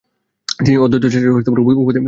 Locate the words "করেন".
1.79-1.99